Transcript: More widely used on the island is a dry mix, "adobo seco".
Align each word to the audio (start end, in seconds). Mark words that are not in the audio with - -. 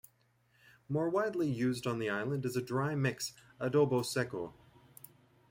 More 0.89 1.11
widely 1.11 1.47
used 1.47 1.85
on 1.85 1.99
the 1.99 2.09
island 2.09 2.43
is 2.43 2.57
a 2.57 2.61
dry 2.63 2.95
mix, 2.95 3.33
"adobo 3.59 4.01
seco". 4.03 4.55